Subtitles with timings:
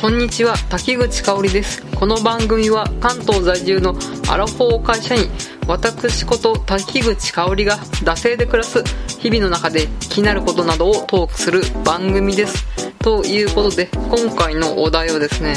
[0.00, 1.84] こんにちは滝口香織です。
[1.96, 3.96] この番組は関東在住の
[4.30, 5.28] アラフォー会社員
[5.66, 8.84] 私こと滝口香織が惰性で暮らす
[9.18, 12.64] 日々の中で気になることなどをトークする番組です。
[13.00, 15.54] ということで今回のお題はですね、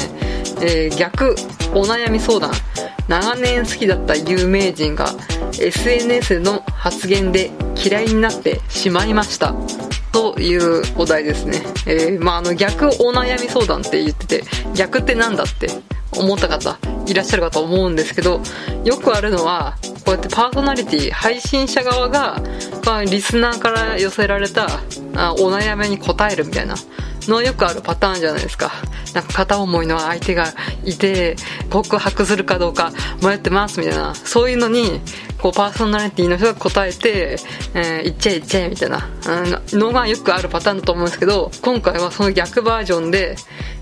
[0.60, 1.36] えー、逆
[1.72, 2.50] お悩み相談。
[3.06, 5.06] 長年好きだった有名人が
[5.60, 9.54] SNS の発言で嫌いになってしまいました。
[10.12, 11.62] というお題ですね。
[11.86, 14.44] えー、まあ、あの、逆お悩み相談って言ってて、
[14.74, 15.68] 逆って何だって
[16.16, 18.40] 思った方いらっしゃるかと思うんですけど、
[18.84, 22.40] よくあるのは、こうやってパーソナリティ、配信者側が、
[22.84, 24.66] まあ、リスナーから寄せられた
[25.14, 26.74] あお悩みに答えるみたいな
[27.30, 28.72] のよくあるパターンじゃないですか。
[29.14, 30.52] なんか片思いの相手が
[30.84, 31.36] いて、
[31.70, 35.00] 告白するかどうか迷ってますみたいな、そういうのに、
[35.40, 37.36] こうパーソナリティの人が答えて、
[37.74, 39.08] えー、言っちゃえ言っちゃえみたいな、
[39.72, 43.36] のがよくあるパターンだと思うんですけど、今回はその逆バージョンで、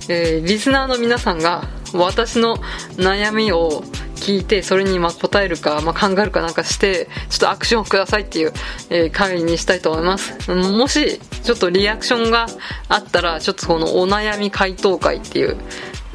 [0.08, 2.56] えー、リスナーの皆さんが私の
[2.96, 3.84] 悩みを
[4.20, 8.52] 聞いてそれにま答えるか、まあ、考えるかなんかしてちょっとアクションをくださいっていう、
[8.90, 10.50] え、会にしたいと思います。
[10.52, 12.46] もしちょっとリアクションが
[12.88, 15.56] あったらちょっとこのお悩み回答会っていう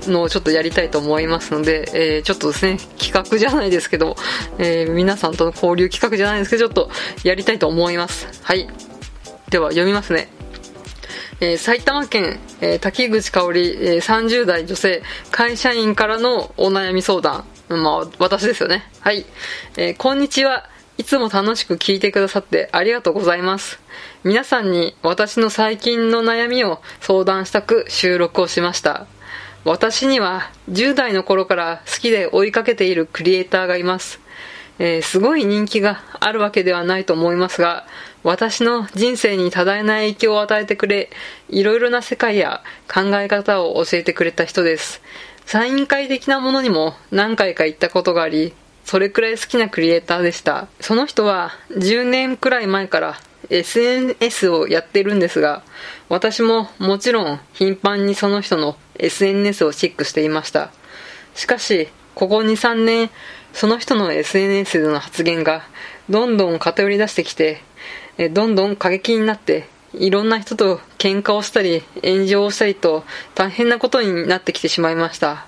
[0.03, 4.16] のをちょっとやりたいと思いますので、えー、ちょっとですね企画じゃないですけど、
[4.59, 6.90] えー、皆さんとの交流企画じゃないですけどちょっと
[7.23, 8.28] やりたいと思います。
[8.44, 8.67] はい。
[9.50, 10.30] では読みますね。
[11.42, 17.45] えー、埼玉県、えー、滝口香織、えー、30代女性会社員からのお悩み相談。
[17.70, 18.84] まあ、私ですよね。
[19.00, 19.26] はい。
[19.78, 20.70] えー、こんにちは。
[20.98, 23.80] いつも楽しく聞いてくださってありがとうございます。
[24.24, 29.08] 皆さんに私の最近の悩みを相談したく収録をしました。
[29.66, 34.22] 私には10代の頃から好きで追いかけているクリエイターがいます。
[34.78, 37.88] えー、すごい人気があるわけではないと思いますが、
[38.24, 41.10] 私の人生に多大な影響を与えてくれ、
[41.50, 45.02] いろいろな世界や考え方を教えてくれた人です。
[45.45, 50.67] サイン会的なものにも何回か行ったことがあり、それくらい好きなクリエイターでした。
[50.79, 53.16] その人は10年くらい前から
[53.50, 55.63] SNS をやってるんですが、
[56.09, 60.72] 私ももちろん頻繁にその人の SNS をチェックしていました。
[61.35, 63.09] しかし、ここ2、3年、
[63.53, 65.67] その人の SNS での発言が
[66.09, 67.62] どんどん偏り出してきて、
[68.31, 69.67] どんどん過激になって
[70.00, 75.45] いろんな人と喧嘩をしたり炎上をしたりと大変なことになってきてしまいました。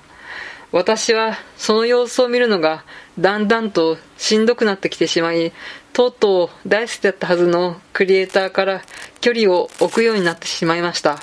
[0.71, 2.83] 私はその様子を見るのが
[3.17, 5.53] だんだんとしんどくなってきてしまい
[5.93, 8.81] とうとう大好きだったはずのクリエイターから
[9.21, 11.19] 距離を置くようになってしまいました。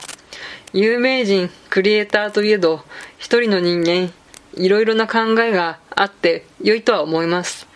[0.72, 2.84] 有名人クリエイターといえど
[3.18, 4.12] 一人の人間
[4.56, 7.66] いろいろな考えがあって良いとは思います。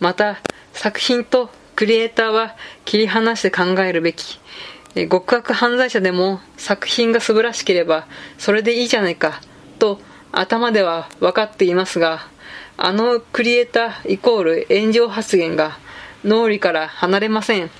[0.00, 0.38] また
[0.72, 4.40] 作品とクリエイターは切り離して考えるべき。
[4.94, 8.06] 極悪犯罪者でも作品が素晴らしければ
[8.38, 9.40] それでいいじゃないか
[9.78, 10.00] と
[10.32, 12.26] 頭では分かっていますが
[12.76, 15.78] あのクリエイターイコール炎上発言が
[16.24, 17.70] 脳裏から離れません。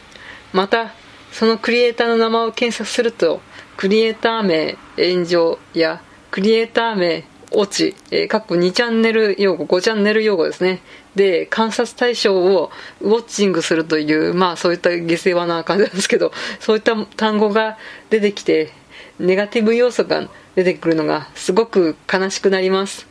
[0.52, 0.92] また
[1.32, 3.40] そのクリエイターの名前を検索すると
[3.76, 10.80] クリエイター名炎上やクリエイター名落ち、えー、2チャンネル用語、5チャンネル用語ですね。
[11.14, 12.70] で、観察対象を
[13.00, 17.78] ウォッチングするという、まあそういった下世話な感じなんですけど、そういった単語が
[18.10, 18.72] 出てきて、
[19.18, 23.06] ネガティブ要素が出てくるのがすごく悲しくなります。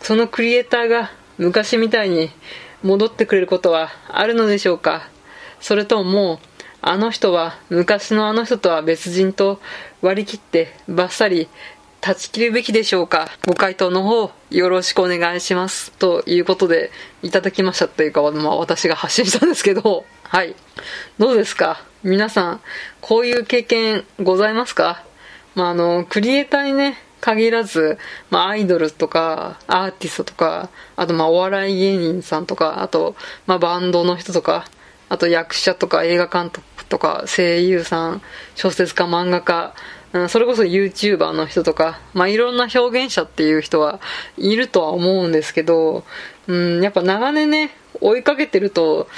[0.00, 2.30] そのクリエイターが昔みたいに
[2.82, 5.08] 戻ってくれることはあるのでしょうか
[5.60, 6.38] それとももう、
[6.84, 9.60] あの人は昔のあの人とは別人と
[10.00, 11.48] 割り切ってバッサリ
[12.04, 15.92] 断ち切るべきでしょうかご回答の方、よろしくお願いします。
[15.92, 16.90] ということで、
[17.22, 20.56] いただきましたというか、まあ私が発信したんですけど、はい。
[21.18, 21.80] どうですか？
[22.02, 22.60] 皆さん、
[23.00, 25.04] こういう経験ございますか？
[25.54, 27.98] まああの、クリエイターにね、限らず、
[28.30, 33.14] まあ、アイドルとか、アーティストとか、あと、まあ、お笑い芸人さんとか、あと、
[33.46, 34.64] まあ、バンドの人とか、
[35.08, 38.22] あと、役者とか、映画監督とか、声優さん、
[38.56, 39.72] 小説家、漫画家、
[40.12, 44.00] うん、それこそ YouTuber の人とか、まあ、いろんな表現者っていう人は
[44.36, 46.04] いるとは思うんですけど、
[46.46, 47.70] うん、やっぱ長年ね、
[48.00, 49.08] 追いかけてると、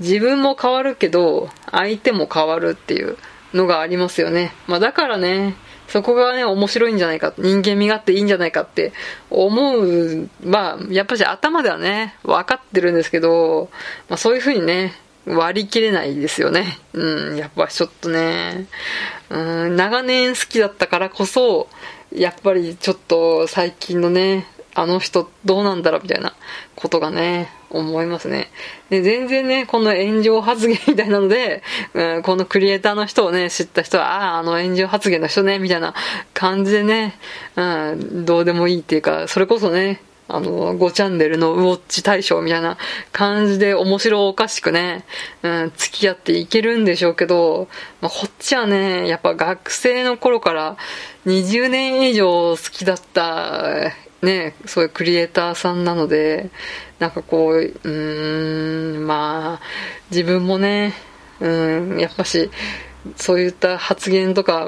[0.00, 3.16] 自分も変わるけど、相手も変わるっていう
[3.52, 4.52] のがありますよね。
[4.66, 5.54] まあ、だからね、
[5.88, 8.92] そこがね、面白いんじゃないか、人間味があっていいんじゃないかって
[9.30, 13.68] 思う、まあ、やっぱし頭ではね、分かってるんですけど、
[14.08, 14.94] まあ、そういう風にね、
[15.26, 16.78] 割り切れないですよね。
[16.92, 18.66] うん、やっぱちょっとね、
[19.30, 21.68] うん、長年好きだったからこそ、
[22.12, 26.34] やっぱりちょっと最近のね、あの人どうなんだろうみたいな
[26.74, 28.50] ことがね、思いますね。
[28.90, 31.62] で、全然ね、この炎上発言みたいなので、
[31.94, 35.94] うん、このクリエイターの人をね、知った人は、ああ、あの炎上発言の人ね、みたいな
[36.34, 37.14] 感じでね、
[37.56, 37.62] う
[37.94, 42.78] ん、どうでもいいっていうか、それこそね、あの、5チャンネルのウォッチ大賞みたいな
[43.12, 45.04] 感じで面白おかしくね、
[45.42, 47.68] うん、付き合っていけるんでしょうけど、
[48.00, 50.76] まあ、こっちはね、やっぱ学生の頃から
[51.26, 53.92] 20年以上好きだった
[54.24, 56.50] ね、そういうクリエイターさんなので、
[56.98, 59.60] なんかこう、うーん、まあ、
[60.10, 60.94] 自分もね、
[61.40, 62.50] うん、やっぱし、
[63.16, 64.66] そういった発言とか、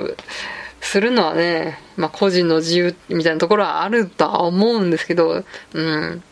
[0.81, 6.23] するのはね、まあ個人の自由みたいなところはあるとは思うんですけど、うん。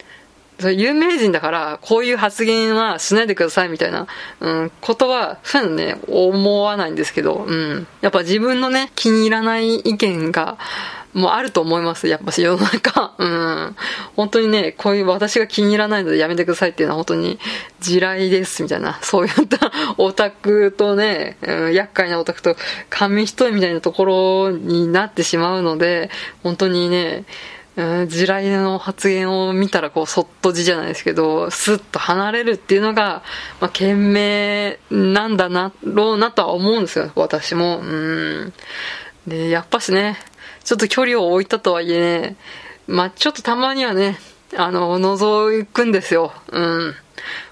[0.62, 4.06] 有名人だから、こういう発言はしないでくださいみたいな、
[4.40, 7.86] うん、ことは、そういうのね、思わないんですけど、うん。
[8.00, 10.56] やっぱ自分のね、気に入らない意見が、
[11.14, 12.08] もあると思います。
[12.08, 13.14] やっぱし世の中。
[13.18, 13.76] うん。
[14.16, 17.38] 本当にね、こういう私が気に入らないのでやめてくださいっていうのは本当に
[17.80, 18.98] 地雷です、みたいな。
[19.02, 22.56] そういったオタクとね、うん、厄介なオタクと
[22.90, 26.10] 紙一重みたいなところになってしまうので、
[26.42, 27.24] 本当にね、
[27.76, 33.24] うん、地雷の発言を見たらこうそっと字じゃないですけどスッと離れるっていうのが、
[33.60, 38.52] まあ、賢明なんだなろうなとは思うんですよ私もうん
[39.26, 40.18] でやっぱしね
[40.64, 42.36] ちょっと距離を置いたとはいえね
[42.86, 44.18] まあちょっとたまにはね
[44.56, 46.32] あの覗くんですよ。
[46.52, 46.94] うん。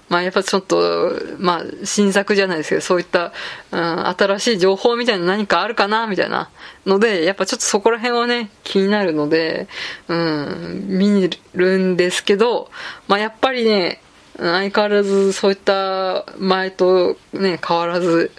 [0.09, 3.33] まあやっぱちょっと、まあ新作じゃないですけど、そういった、
[3.71, 6.49] うん、新しい情報みたいな何かあるかなみたいな。
[6.85, 9.67] ので、やっぱちょっとそこら辺はね、気になるので、
[10.07, 12.69] うん、見るんですけど、
[13.07, 14.02] まあやっぱりね、
[14.37, 18.31] 相変わらずそういった前とね、変わらず、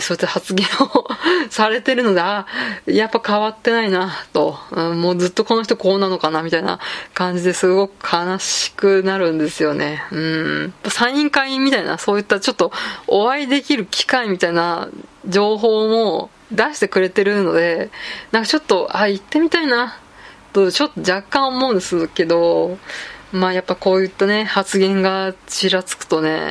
[0.00, 1.06] そういった発言を
[1.50, 2.46] されてるので、あ、
[2.86, 6.80] やっぱ変わってないな、と、うん、もうずっとこの人こうなのかな、みたいな
[7.14, 10.02] 感じですごく悲しくなるんですよね。
[10.10, 10.74] うん。
[10.88, 12.72] サイン会みたいな、そういったちょっと
[13.06, 14.88] お会いできる機会みたいな
[15.28, 17.90] 情報も出してくれてるので、
[18.32, 19.96] なんかちょっと、あ、行ってみたいな、
[20.52, 22.78] と、ちょっと若干思うんですけど、
[23.32, 26.50] まあやっぱこういったね、発言がちらつくとね、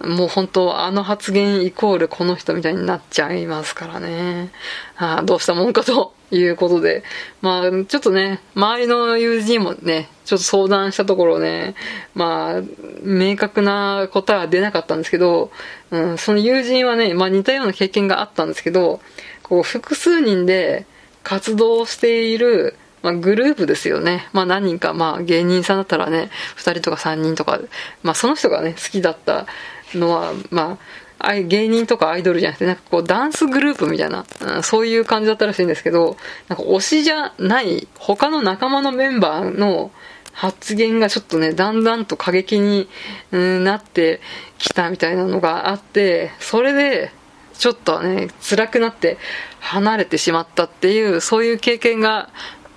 [0.00, 4.50] もう本当あの発言イコールこの人みたいになっちゃいますからね。
[4.96, 7.04] あどうしたもんかということで。
[7.40, 11.74] まあちょっとね、周りの友人もね、ちょっと相談したところね、
[12.14, 12.62] まあ
[13.02, 15.50] 明確な答えは出なかったんですけど、
[15.90, 19.00] うん、その友人はね、まあ似たような経験があったんですけど、
[19.42, 20.86] こう複数人で
[21.22, 24.28] 活動しているまあ、グループですよね。
[24.32, 27.60] まあ、何人か、まあ、芸人さんだったらね、2人とか3人とか、
[28.02, 29.46] まあ、その人がね、好きだった
[29.94, 30.78] のは、ま
[31.18, 36.16] あ、芸人とかアイドルじゃなくて、なんかこう、ダンスグループみたいな、うん、そういう感じだったらしいんですけど、
[36.48, 39.90] なんか推しじゃない他の仲間のメンバーの
[40.32, 42.88] 発言がちょっとね、だんだんと過激に、
[43.32, 44.22] なって
[44.56, 47.12] きたみたいなのがあって、それで、
[47.58, 49.18] ちょっとね、辛くなって
[49.60, 52.30] 離れてしまったっていう、そういう経験が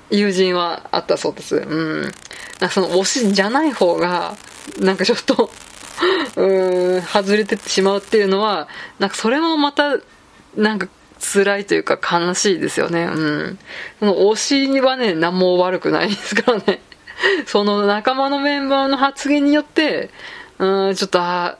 [0.10, 1.58] 友人はあったそうです。
[1.58, 2.12] うん。
[2.60, 4.36] なんその推しじゃない方が、
[4.80, 5.50] なんかちょっと
[6.36, 8.68] うん、外れてってしまうっていうのは、
[9.00, 9.98] なんかそれもまた、
[10.56, 10.88] なんか
[11.20, 13.04] 辛いというか悲しいですよね。
[13.06, 13.60] うん。
[14.00, 16.82] その推しにはね、何も悪くないですからね。
[17.46, 20.12] その仲間のメンバーの発言によって、
[20.60, 21.58] うん、ちょっと、あ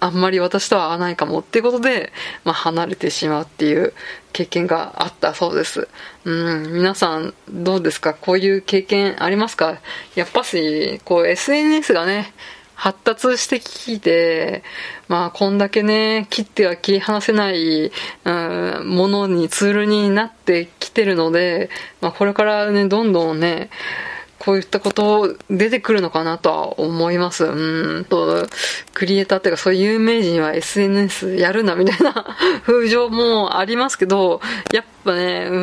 [0.00, 2.12] あんまり私とは合わないかもっていうことで、
[2.44, 3.94] まあ、離れてしまうっていう
[4.32, 5.88] 経験があったそうです。
[6.24, 8.12] うん、皆さんどうですか？
[8.14, 9.78] こういう経験ありますか？
[10.14, 12.34] やっぱし、こう SNS がね、
[12.74, 14.64] 発達してきて、
[15.06, 17.92] まあ、こんだけね、切っては切り離せない、
[18.24, 23.70] うん、ものに、ツールになってきてるので、まあ、これからね、どんどんね、
[24.44, 27.44] こういったこと出てくるのかなとは思います。
[27.44, 28.46] うんと、
[28.92, 32.36] クリエイターっていうかそういう有名人は SNS やるなみたいな
[32.66, 35.56] 風潮もありますけど、やっぱね、う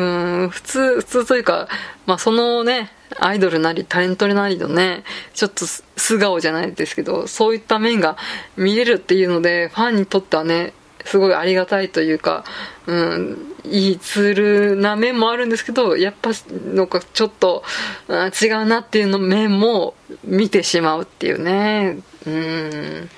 [0.46, 1.68] ん、普通、普通というか、
[2.06, 8.16] まあそのね、アイドルなりタレントなりのね、ちょっと素顔じゃないですけど、そういった面が
[8.56, 10.72] 見れるっていうので、ファンにとってはね、
[11.04, 12.44] すごいありがたいというか、
[12.86, 14.34] うん、いいツー
[14.74, 16.30] ルな面もあるんですけど、やっぱ、
[16.74, 17.62] なんかちょっと、
[18.08, 19.94] 違うなっていうの面も
[20.24, 21.98] 見てしまうっていうね。
[22.26, 23.10] うん。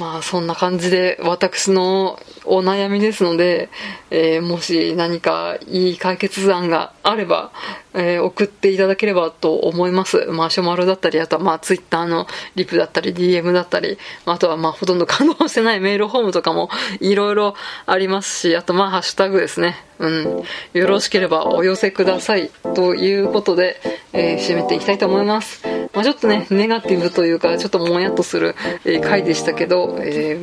[0.00, 3.68] まあそんな感じで私のお悩みですので、
[4.10, 7.52] えー、もし何かいい解決案があれば、
[7.92, 10.24] えー、送っていただければと思います。
[10.24, 17.54] マシュマロだったり、あとはまあツイッターのリプだったり、DM だったり、あとはまあほとんど稼働してないメールフォームとかもいろいろ
[17.84, 19.84] ありますし、あとまあハッシュタグですね。
[19.98, 20.42] うん。
[20.72, 22.50] よろしければお寄せください。
[22.74, 23.78] ということで、
[24.14, 25.62] えー、締めていきたいと思います。
[25.92, 28.54] まあ、ちょっとね、ネガティブというか、ちょっともやっとする、
[28.84, 30.38] えー、回でしたけど、え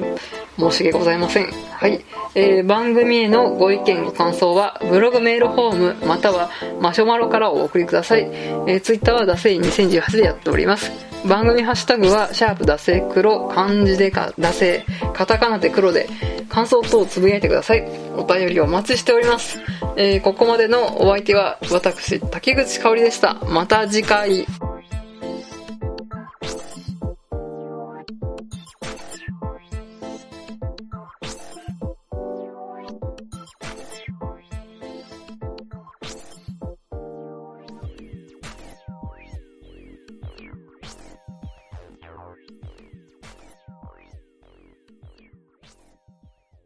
[0.57, 1.51] ー、申し訳ございません。
[1.71, 2.03] はい。
[2.35, 6.49] えー、番組へのご意見、ご感想は、ブログメールフォーム、または
[6.81, 8.23] マシュマロからお送りください。
[8.23, 10.91] えー、ツイッターはダセイ2018でやっております。
[11.25, 16.07] 番組ハッシュタグは、シャープダセ黒、漢字でか、ダセカタカナで黒で、
[16.49, 17.87] 感想等をつぶやいてください。
[18.15, 19.59] お便りお待ちしております。
[19.95, 23.35] えー、ここまでのお相手は、私、竹口香里でした。
[23.49, 24.45] また次回。